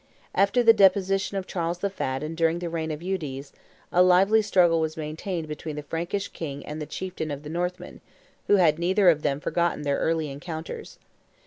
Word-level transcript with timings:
After 0.33 0.63
the 0.63 0.73
deposition 0.73 1.37
of 1.37 1.45
Charles 1.45 1.77
the 1.77 1.87
Fat 1.91 2.23
and 2.23 2.35
during 2.35 2.57
the 2.57 2.71
reign 2.71 2.89
of 2.89 3.03
Eudes, 3.03 3.53
a 3.91 4.01
lively 4.01 4.41
struggle 4.41 4.79
was 4.79 4.97
maintained 4.97 5.47
between 5.47 5.75
the 5.75 5.83
Frankish 5.83 6.29
king 6.29 6.65
and 6.65 6.81
the 6.81 6.87
chieftain 6.87 7.29
of 7.29 7.43
the 7.43 7.51
Northmen, 7.51 8.01
who 8.47 8.55
had 8.55 8.79
neither 8.79 9.09
of 9.11 9.21
them 9.21 9.39
forgotten 9.39 9.83
their 9.83 9.99
early 9.99 10.31
encounters. 10.31 10.97